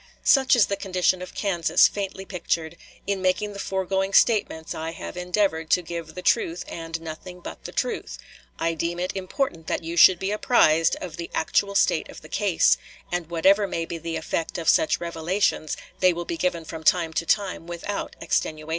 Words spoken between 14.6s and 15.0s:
such